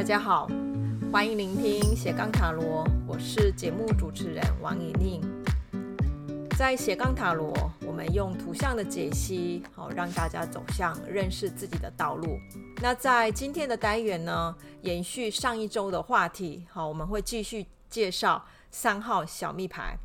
[0.00, 0.48] 大家好，
[1.12, 5.20] 欢迎聆听斜杠塔罗，我是节目主持人王怡宁。
[6.56, 7.52] 在斜杠塔罗，
[7.86, 12.38] 我们用图像的解析，好让大家走向认识自己的道路。
[12.80, 19.98] 那在今天的单元呢，延续上一周的话题，好，我们会继续介绍三号小密牌。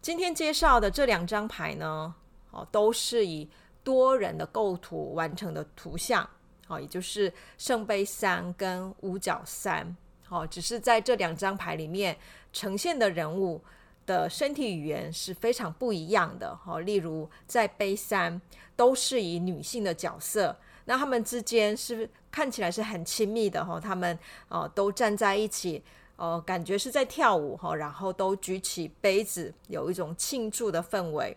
[0.00, 2.14] 今天介绍的这两张牌呢，
[2.50, 3.50] 哦，都是以
[3.84, 6.26] 多人的构图完成的图像。
[6.66, 9.94] 好，也就是圣杯三跟五角三，
[10.24, 12.16] 好，只是在这两张牌里面
[12.52, 13.60] 呈现的人物
[14.06, 16.56] 的身体语言是非常不一样的。
[16.56, 18.40] 好，例如在杯三
[18.74, 24.18] 都是以女性的角色，那他们之间是看起来是很亲密的哈，他们
[24.48, 25.82] 哦都站在一起，
[26.16, 31.36] 哦感觉是在跳舞哈，然后都举起杯子，有一种庆祝的氛围。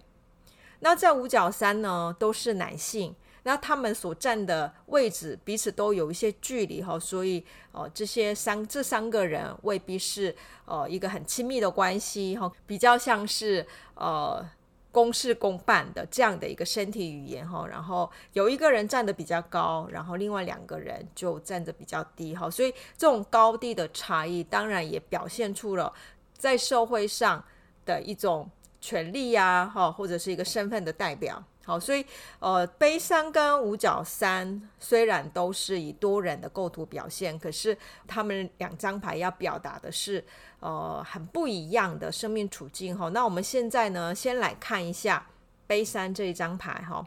[0.80, 3.14] 那在五角三呢，都是男性。
[3.48, 14.44] 那他们所站的位置彼此都有一些距离哈，所以哦，这些三这三个人未必是呃一个很亲密的关系哈，比较像是呃
[14.92, 17.68] 公事公办的这样的一个身体语言哈。
[17.68, 22.50] 然后有一个人站得比较高，然后另外两个人就站得比较低哈。
[22.50, 25.94] 所以这种高低的差异，当然也表现出了
[26.36, 27.46] 在社会上
[27.86, 28.50] 的一种
[28.82, 31.44] 权利呀哈，或者是一个身份的代表。
[31.66, 32.06] 好，所以
[32.40, 37.76] 呃，悲伤跟五角三虽然都是以多人的构图表现，可是
[38.08, 40.24] 他们两张牌要表达的是
[40.60, 43.10] 呃很不一样的生命处境哈。
[43.10, 45.26] 那我们现在呢，先来看一下
[45.66, 47.04] 悲伤这一张牌哈。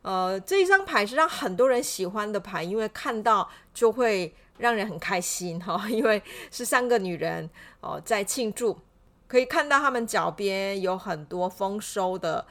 [0.00, 7.48] 呃，这一张牌是让很多人喜欢的牌，因为看到就会让人很开心哈， 因为是三个女人
[7.82, 8.78] 哦、在庆祝，
[9.28, 12.46] 可以看到他们脚边有很多丰收的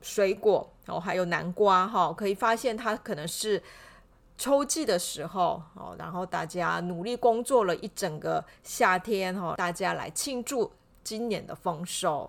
[0.00, 0.71] 水果。
[0.86, 3.62] 哦，还有南瓜哈，可以发现它可能是
[4.36, 10.72] 秋季的时候哦，然后大家努力工作了一整个夏天哈，大家来庆祝
[11.04, 12.28] 今年的丰收。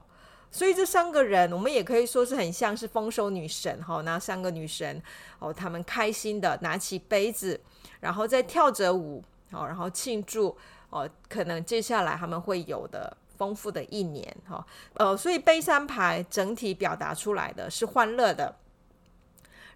[0.51, 4.01] 所以这三个人，我们也可以说是很像是丰收女神哈。
[4.01, 5.01] 那三个女神
[5.39, 7.59] 哦，她们开心的拿起杯子，
[7.99, 10.55] 然后再跳着舞哦，然后庆祝
[10.91, 13.17] 哦，可能接下来他们会有的。
[13.37, 18.55] 丰富的一年，哈，呃，所以杯三牌整体表达出来的是欢乐的，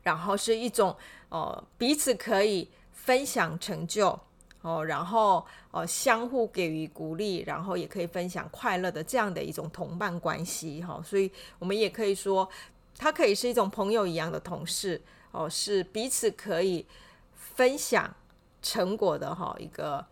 [0.03, 0.95] 然后是一种
[1.29, 4.17] 呃彼此可以分享成就
[4.61, 12.47] 哦，然后呃相互给予鼓励，然后也可以分享快乐的这样的一种同伴关系，哈，所以我们也可以说，
[12.97, 15.01] 它可以是一种朋友一样的同事
[15.31, 16.85] 哦，是彼此可以
[17.35, 18.15] 分享
[18.61, 20.05] 成果的哈一个。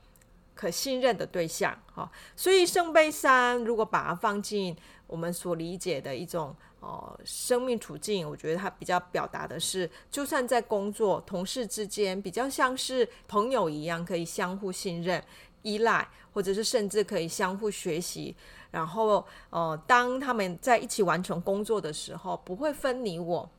[0.55, 15.21] 可信任的对象，哈，所以圣杯三如果把它放进我们所理解的一种哦生命处境，我觉得它比较表达的是，就算在工作同事之间，比较像是朋友一样，可以相互信任、
[15.61, 18.35] 依赖，或者是甚至可以相互学习。
[18.71, 23.49] 然后，呃，当他们在一起完成工作的时候，不会分你我。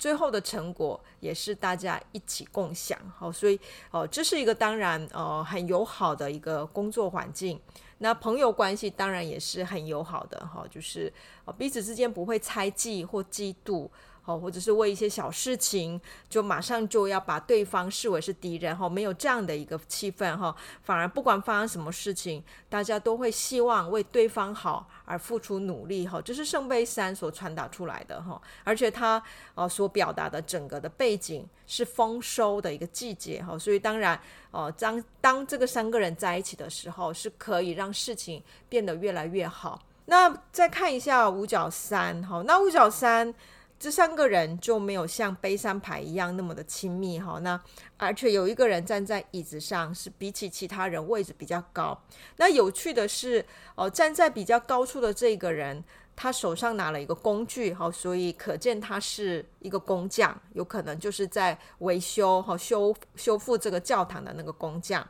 [0.00, 7.60] 最后的成果也是大家一起共享，好，所以哦、这是一个当然呃很友好的一个工作环境。
[7.98, 11.12] 那朋友关系当然也是很友好的，哈，就是
[11.44, 13.86] 哦彼此之间不会猜忌或嫉妒。
[14.24, 29.20] 哦，或者是为一些小事情，就马上就要把对方视为是敌人哈，没有这样的一个气氛哈，反而不管发生什么事情，大家都会希望为对方好而付出努力哈，这是圣杯三所传达出来的哈，而且它
[29.54, 34.20] 呃所表达的整个的背景是丰收的一个季节哈，所以当然
[34.50, 39.80] 哦当当这个三个人在一起的时候，是可以让事情变得越来越好。
[40.06, 43.34] 那再看一下五角三哈，那五角三。
[43.80, 47.58] 这三个人就没有像悲伤牌一样那么的亲密哈，那
[47.96, 51.98] 而且有一个人站在椅子上，是比起其他人位置比较高。
[52.36, 53.42] 那有趣的是，
[53.76, 55.82] 哦，站在比较高处的这个人，
[56.14, 65.08] 他手上拿了一个工具哈，所以可见他是一个工匠，有可能就是在维修和修修复这个教堂的那个工匠。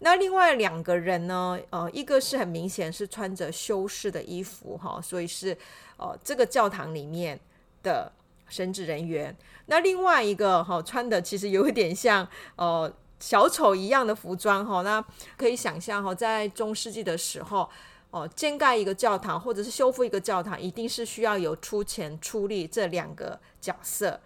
[0.00, 5.56] 那另外两个人呢，呃，一个是很明显是穿着修士的衣服哈，所以是
[5.96, 7.40] 呃这个教堂里面。
[7.82, 8.12] 的
[8.50, 9.34] 神职人员，
[9.66, 15.02] 那另外一个哈穿的其实有点像呃小丑一样的服装哈，那
[15.38, 17.66] 可以想象哈，在中世纪的时候
[18.10, 24.20] 哦，建盖一个教堂或者是修复一个教堂，一定是需要有出钱出力这两个角色。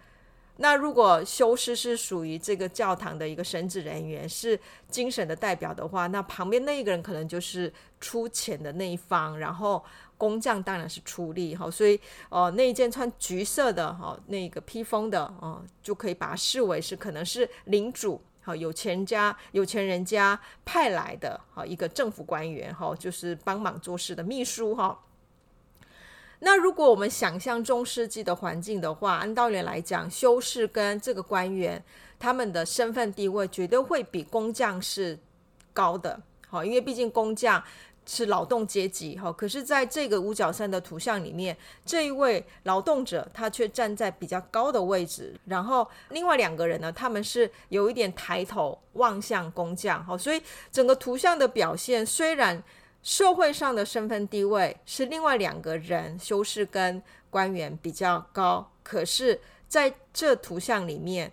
[0.57, 4.59] 那如果修士是属于这个教堂的一个神职人员，是
[4.89, 9.83] 精神的代表的话，那旁边那一个人可能就是出钱的那一方，然后。
[10.17, 11.99] 工匠当然是出力哈，所以
[12.29, 24.97] 呃那一件穿橘色的哈那个披风的哦，就可以把它视为是可能是领主好，有钱家、有钱人家派来的好一个政府官员哈，就是帮忙做事的秘书哈。
[26.45, 31.83] 那如果我们想象中世纪的环境的话，按道理来讲，修士跟这个官员
[32.19, 35.17] 他们的身份地位绝对会比工匠是
[35.73, 37.63] 高的，好，因为毕竟工匠
[38.05, 39.33] 是劳动阶级，哈。
[39.33, 50.39] 可是在这个五角山的图像里面，这一位劳动者他却站在比较高的位置，然后另外两个人呢，他们是有一点抬头望向工匠，好，所以
[50.71, 52.63] 整个图像的表现虽然。
[53.05, 56.99] 社会上的身份地位是另外两个人，修士跟
[57.29, 61.31] 官员比较高，可是在这图像里面，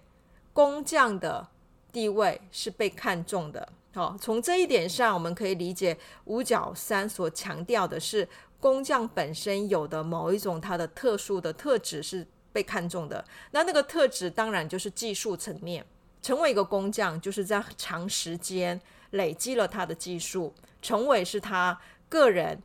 [0.52, 1.48] 工匠的
[1.90, 3.66] 地位是被看重的。
[3.94, 5.96] 好，从这一点上，我们可以理解
[6.26, 8.28] 五角山所强调的是
[8.60, 13.24] 工匠本身有的某一种他的特殊的特质是被看重的。
[13.52, 15.82] 那那个特质当然就是技术层面，
[16.20, 18.78] 成为一个工匠就是在长时间
[19.12, 20.52] 累积了他的技术。
[20.82, 21.78] 成为是他
[22.08, 22.60] 个人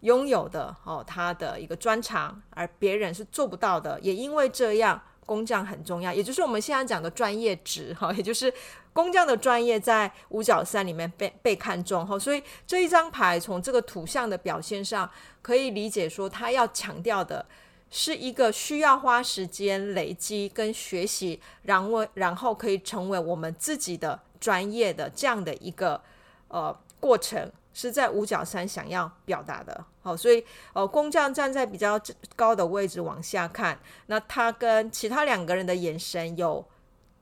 [0.00, 4.00] 拥有的哦，他的一个专长，而别人是做不到的。
[4.00, 8.52] 也因为这样，工匠很重要，也就是我们现在讲的专业值 哈，也就是
[8.92, 12.18] 工匠的专业在五角山里面被被看重哈。
[12.18, 15.08] 所以这一张牌从这个图像的表现上，
[15.40, 17.46] 可以理解说，他要强调的
[17.88, 26.02] 是一个需要花时间累积跟学习，然后然后可以成为我们自己的专业的这样的一个
[26.48, 26.76] 呃。
[27.02, 32.00] 过程是在五角山想要表达的，好，所以呃，工匠站在比较
[32.36, 36.64] 高的位置往下看，那他跟其他两个人的眼神有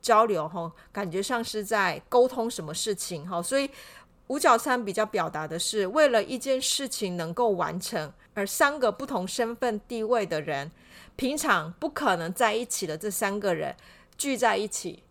[0.03, 3.71] 交流，哈，感觉上是在沟通什么事情，哈，所以
[4.27, 10.71] 五角山比较表达的是，为了一件事情能够完成，而三个不同身份地位的人，
[11.17, 13.75] 平常不可能在一起的这三个人
[14.19, 15.03] 聚在一起，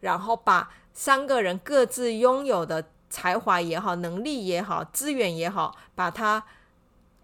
[0.00, 2.82] 然后把三个人各自拥有的。
[3.10, 6.44] 才华也好，能力也好，资源也好，把它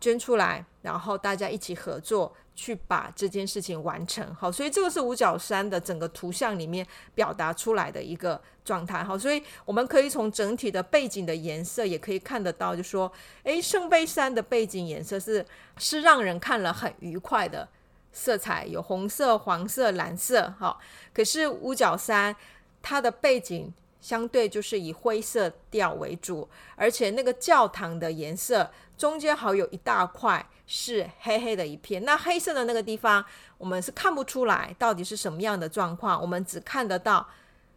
[0.00, 4.32] 捐出来，然后大家一起合作去把这件事情完成。
[4.36, 9.02] 好，所以这个是五角山的整个图像里面表达出来的一个状态。
[9.02, 13.10] 好，所以我们可以从整体的背景的颜色也可以看得到，就说，
[13.42, 15.44] 诶，圣杯三的背景颜色是
[15.76, 17.68] 是让人看了很愉快的
[18.12, 20.54] 色彩，有红色、黄色、蓝色。
[20.56, 20.78] 好，
[21.12, 22.36] 可是五角山
[22.82, 23.72] 它的背景。
[24.02, 32.02] 相对就是以灰色调为主，而且那个教堂的颜色中间好有一大块是黑黑的一片。
[32.02, 33.22] 那黑色的那个地方，
[33.58, 37.28] 我们是看不出来到底是什么样的状况，我们只看得到，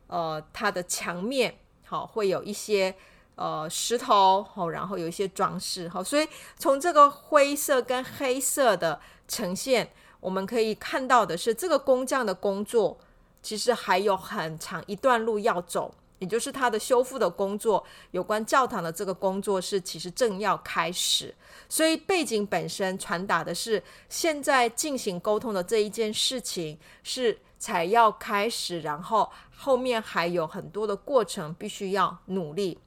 [0.07, 1.53] 呃，它的墙面
[1.83, 2.95] 好会有一些
[3.35, 6.25] 呃石头好，然后有一些装饰好，所以
[6.57, 8.97] 从这个灰色跟黑色的
[9.27, 9.89] 呈现，
[10.21, 12.97] 我们可以看到的是这个工匠的工作
[13.44, 15.94] 其实还有很长一段路要走。
[16.19, 21.36] 也就是他的修复的工作，有关教堂的这个工作是其实正要开始，
[21.68, 32.80] 所以背景本身传达的是现在进行沟通的这一件事情是才要开始，然后后面还有很多的过程必须要努力。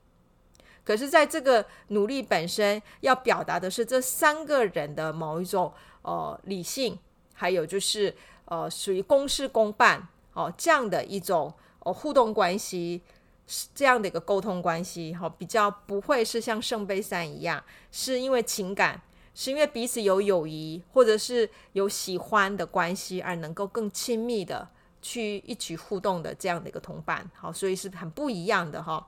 [0.83, 5.71] 可是，在这个努力本身要表达的是这三个人的某一种
[6.01, 6.99] 呃理性，
[7.35, 8.17] 还有就是
[8.47, 13.03] 呃属于公事公办哦这样的一种哦互动关系。
[13.49, 17.63] 是这样的一个沟通关系，哈，比较不会是像圣杯三一样，
[17.93, 19.01] 是因为情感，
[19.37, 24.69] 是因为彼此有友谊，或者是有喜欢的关系，而能够更亲密的
[25.01, 29.07] 去一起互动的这样的一个同伴，好，所以是很不一样的哈。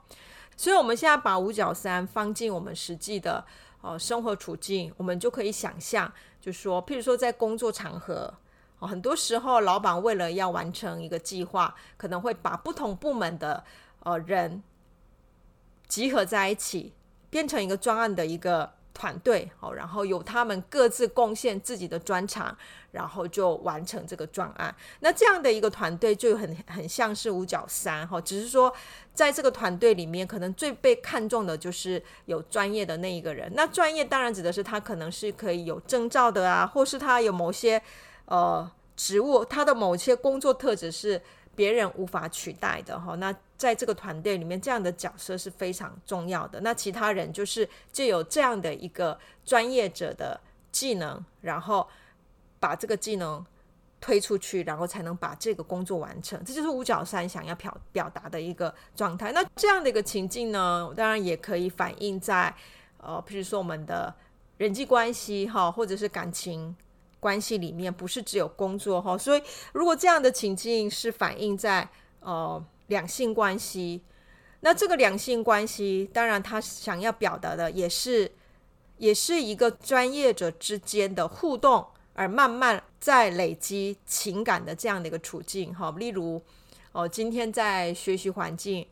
[0.57, 3.45] 所以我们现在把五角三放进我们实际的
[3.81, 8.33] 呃生活处境，我们就可以想象，就说，譬如说在工作场合，
[8.87, 13.65] 很多时候老板为了要完成一个计划，可能会把不同部门的
[14.01, 14.63] 呃，人
[15.87, 16.93] 集合在一起，
[17.31, 22.57] 变成一个专案的一个团队，哦，然后由他们各自贡献自己的专长，
[22.93, 24.75] 然后就完成这个专案。
[25.01, 28.73] 那这样的一个团队就很很像是五角山，哈，只是说
[29.15, 33.51] 在这个团队里面，可能最被看重的就是有专业的那一个人。
[33.55, 37.81] 那专业当然指的是他可能是可以有证照的啊，或是他有某些
[38.29, 41.21] 呃职务，他的某些工作特质是
[41.55, 43.35] 别人无法取代的，哈，那。
[43.59, 46.61] 在这个团队里面，这样的角色是非常重要的。
[46.61, 51.85] 那其他人就是就有这样的一个专业者的技能，然后
[52.61, 53.45] 把这个技能
[54.01, 56.41] 推出去，然后才能把这个工作完成。
[56.45, 59.33] 这就是五角山想要表表达的一个状态。
[59.33, 62.55] 那这样的一个情境呢，当然也可以反映在
[62.99, 64.15] 呃，比如说我们的
[64.59, 66.77] 人际关系哈，或者是感情
[67.21, 69.17] 关系里面，不是只有工作哈。
[69.17, 71.89] 所以如果这样的情境是反映在
[72.21, 72.65] 呃。
[72.89, 74.03] 两性关系。
[74.61, 78.33] 那这个两性关系，当然他想要表达的也是，
[78.97, 85.75] 也是一个专业者之间的互动，而慢慢在累积情感的这样的一个处境。
[85.75, 86.41] 哈，例如，
[86.93, 88.87] 哦，今天在学习环境，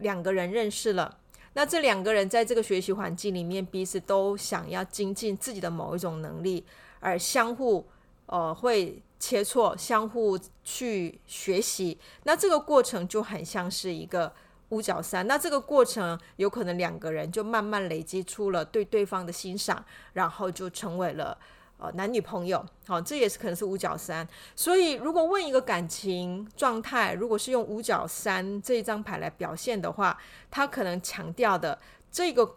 [0.00, 1.18] 两个人认识了，
[1.52, 6.64] 那这两个人在这个学习环境里面，彼此都想要精进自己的某一种能力，
[7.02, 7.86] 而相互，
[8.24, 11.98] 呃，会切磋，相互去学习。
[12.22, 14.32] 那这个过程就很像是一个。
[14.72, 21.36] 五角三，那这个过程有可能两个人就慢慢累积出了对对方的欣赏，然后就成为了
[21.76, 22.64] 呃男女朋友。
[22.86, 24.26] 好，这也是可能是五角三。
[24.56, 30.18] 所以如果问一个感情状态，如果是用五角三这一张牌来表现的话，
[30.50, 31.78] 他可能强调的
[32.10, 32.56] 这个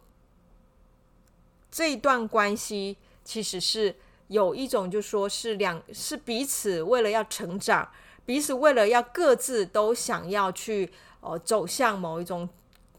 [1.70, 3.94] 这一段关系其实是
[4.28, 7.90] 有一种，就说是两是彼此为了要成长，
[8.26, 10.92] 彼此为了要各自都想要去。
[11.28, 12.48] 哦，走向某一种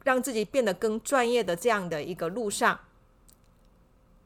[0.02, 2.80] 让自己变得更专业的这样的一个路上，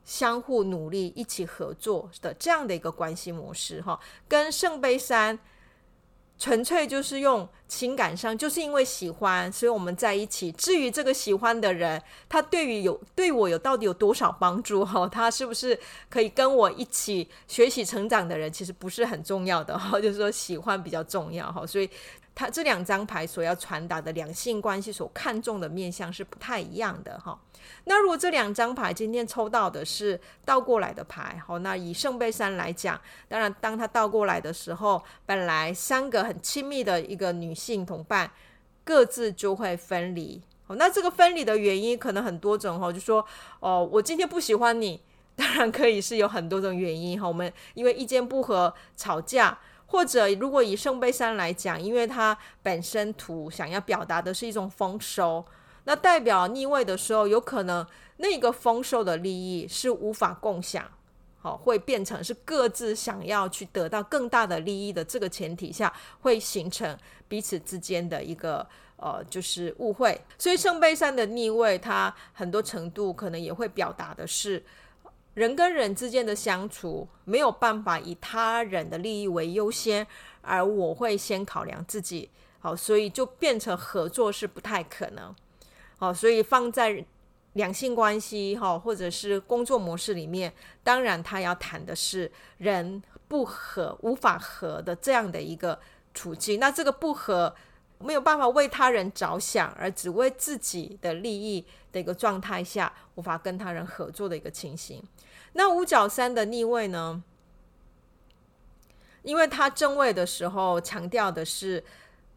[0.06, 5.38] 相互努力、一起合作的这样的一个关系模式，哈，跟圣杯三
[6.40, 10.50] 纯粹就是用情感上，就是因为喜欢，所以我们在一起。
[10.52, 15.78] 至于这个喜欢的人，他对于有对我有到底有多少帮助，哈，他是不是
[16.08, 21.88] 可以跟我一起学习成长的人，其实不是很重要的，哈，就是说喜欢比较重要，哈，所以。
[22.40, 27.38] 他这两张牌所要传达的两性关系所看重的面向是不太一样的哈。
[27.84, 38.30] 那如果这两张牌今天抽到的是倒过来的牌，好，那以圣杯三来讲，当然当他倒过来的时候，本来三个很亲密的一个女性同伴
[38.84, 40.40] 各自就会分离。
[40.66, 43.22] 好，那这个分离的原因可能很多种哈，就说
[43.58, 44.98] 哦，我今天不喜欢你，
[45.36, 47.28] 当然可以是有很多种原因哈。
[47.28, 49.58] 我们因为意见不合吵架。
[49.90, 55.44] 或者，如果以圣杯三来讲，因为它本身图想要表达的是一种丰收，
[55.82, 57.84] 那代表逆位的时候，有可能
[58.18, 60.88] 那个丰收的利益是无法共享，
[61.40, 70.20] 好，会变成是各自想要去得到更大的利益的这个前提下，会形成彼此之间的一个呃，就是误会。
[70.38, 74.64] 所以圣杯三的逆位，它很多程度可能也会表达的是。
[75.40, 80.06] 人跟人之间的相处没有办法以他人的利益为优先，
[80.42, 82.28] 而我会先考量自己，
[82.58, 85.34] 好，所以就变成合作是不太可能，
[85.96, 87.02] 好，所以放在
[87.54, 90.52] 两性关系哈，或者是工作模式里面，
[90.84, 95.80] 当然他要谈的是人不合、无法合的这样的一个
[96.12, 97.56] 处境，那这个不合。
[98.02, 105.02] 没有办法为他人着想，而只为自己的利益的一个状态下，无法跟他人合作的一个情形。
[105.52, 107.22] 那五角三的逆位呢？
[109.22, 111.84] 因为他正位的时候强调的是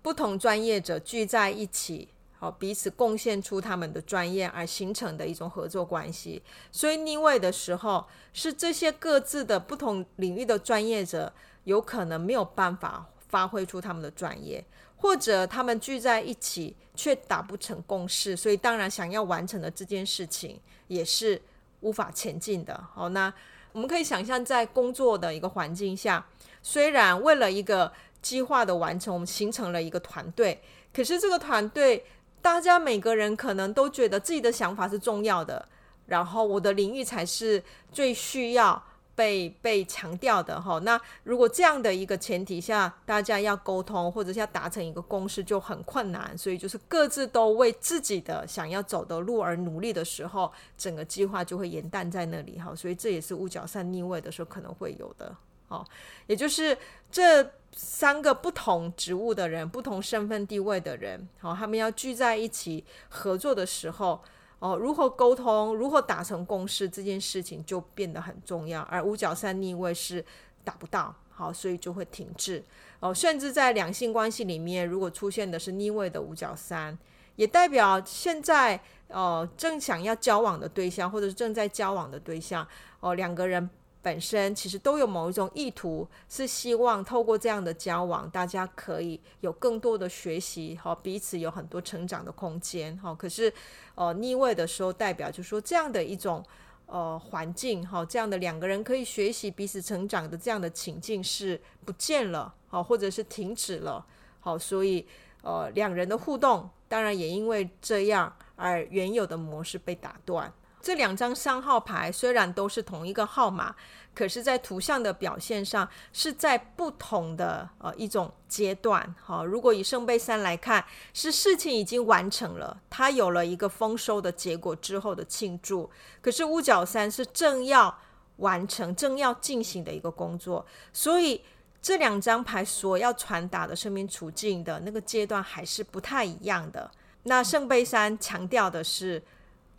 [0.02, 6.42] 不同专业者聚在一起，好，彼此贡献出他们的专业而形成的一种合作关系。
[6.72, 11.32] 所以逆位的时候，是这些各自的不同领域的专业者
[11.64, 14.64] 有可能没有办法发挥出他们的专业。
[14.98, 21.42] 或者他们聚在一起却达不成共识，所以当然想要完成的这件事情也是
[21.84, 22.84] 无法前进的。
[22.96, 23.32] 好，那
[23.74, 26.26] 我们可以想象，在工作的一个环境下，
[26.64, 30.62] 虽然为了一个计划的完成，我们形成了一个团队，
[30.92, 32.06] 可是这个团队
[32.42, 35.68] 大家每个人可能都觉得自己的想法是重要的，
[36.08, 38.82] 然后我的领域才是最需要。
[39.16, 55.36] 被被强调的哈，那如果这样的一个前提下，大家要沟通或者是要达成一个共识就很困难，所以就是各自都为自己的想要走的路而努力的时候，整个计划就会延宕在那里哈，所以这也是五角三逆位的时候可能会有的
[55.68, 55.86] 哦，
[56.26, 56.76] 也就是
[57.12, 64.20] 这三个不同职务的人、不同身份地位的人，好，他们要聚在一起合作的时候。
[64.64, 68.82] 哦，如何沟通，如何达成共识，这件事情就变得很重要。
[68.84, 70.24] 而五角三逆位是
[70.64, 72.64] 达不到，好，所以就会停滞。
[73.02, 76.98] 哦，甚至在两性关系里面，如果出现的是逆位的五角三，
[77.36, 78.80] 也代表现在
[79.10, 82.66] 哦正想要交往的对象，或者是正在交往的对象，
[83.02, 83.70] 哦，两个人。
[84.04, 93.16] 本身其实都有某一种意图，是希望透过这样的交往，大家可以有更多的学习，好，彼此有很多成长的空间，好。
[93.16, 93.52] 可是，
[93.96, 96.44] 呃，逆位的时候，代表就是说这样的一种
[96.86, 104.06] 呃环境，好，这样的两个人可以学习彼此成长的这样的情境是不见了，好，或者是停止了，
[104.42, 105.08] 好，所以
[105.44, 110.54] 呃，两人的互动当然也因为这样而原有的模式被打断。
[110.84, 113.74] 这两张三号牌虽然都是同一个号码，
[114.14, 119.16] 可是，在图像的表现上是在不同的呃一种阶段。
[119.24, 125.90] 好，如果以圣杯三来看，是事情已经完成了，它有了一个丰收的结果之后的庆祝。
[126.22, 127.98] 可是五角三是正要
[128.38, 131.42] 完成、正要进行的一个工作，所以
[131.82, 136.92] 这两张牌所要传达的生命处境的那个阶段还是不太一样的。
[137.24, 139.24] 那圣杯三强调的是，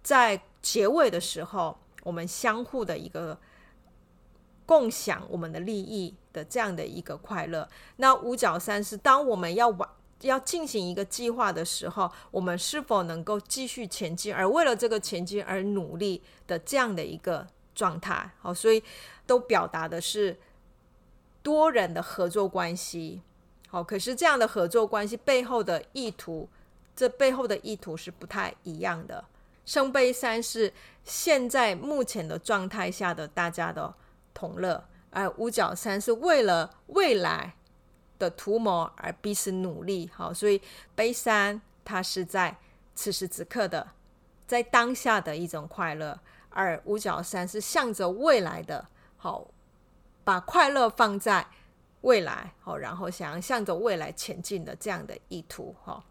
[0.02, 3.38] 在结尾的时候，我们相互的一个。
[4.66, 7.68] 共享我们的利益的这样的一个快乐。
[7.96, 9.86] 那五角三是当我们要完
[10.22, 18.30] 要进行一个计划的时候，我们是否能够继续前进，而为了这个前进而努力的这样的一个状态。
[18.40, 18.82] 好，所以
[19.26, 20.34] 都表达的是
[21.42, 23.20] 多人的合作关系。
[23.68, 26.48] 好，可是这样的合作关系背后的意图，
[26.96, 29.22] 这背后的意图是不太一样的。
[29.64, 30.72] 圣杯三是
[31.04, 33.94] 现在目前的状态下的大家的。
[34.36, 37.54] 同乐，而五角三是为了未来
[38.18, 40.10] 的图谋而彼此努力。
[40.12, 40.60] 好，所以
[40.96, 42.58] 杯三它是在
[42.96, 43.92] 此时此刻的，
[44.44, 46.18] 在当下的一种快乐，
[46.50, 49.46] 而五角三是向着未来的，好，
[50.24, 51.46] 把快乐放在
[52.00, 55.72] 未来，好，然后想要向着未来前进的这样的意图。
[55.84, 56.04] 好，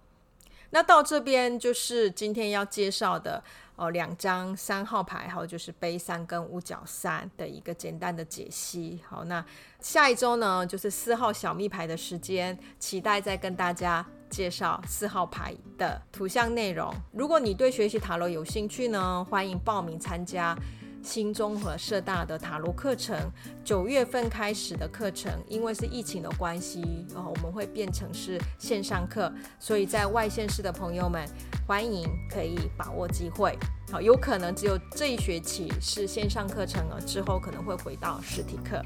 [0.74, 3.42] 那到这边就是今天要介绍的。
[3.76, 9.02] 哦，两张三号牌，还有就是杯三跟五角三的一个简单的解析。
[9.10, 9.44] 好，那
[9.80, 16.94] 下一周呢，就是四号小密牌的时间，期待再跟大家介绍四号牌的图像内容。
[17.12, 20.56] 如果你对学习塔罗有兴趣呢，欢迎报名参加。
[21.04, 23.16] 新中和社大的塔罗课程，
[23.64, 31.28] 九月份开始的课程，因为是疫情的关系，然后我们会变成是线上课，所以在外县市的朋友们，
[31.68, 33.58] 欢迎可以把握机会。
[33.92, 38.82] 好，有可能只有这一学期是线上课程了，之后可能会回到实体课。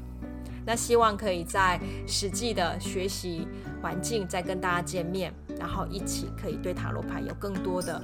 [0.66, 3.48] 那希望可以在实际的学习
[3.80, 8.02] 环境再跟大家见面，然后一起可以对塔罗牌有更多的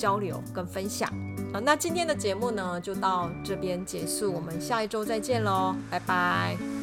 [0.00, 1.06] 交流跟分享。
[1.52, 6.79] 好，那今天的节目呢，就到这边结束，我们下一周再见喽，拜拜。